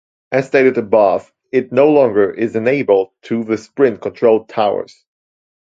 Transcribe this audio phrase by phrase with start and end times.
[0.31, 5.05] As stated above, it no longer is enabled on the Sprint-controlled towers.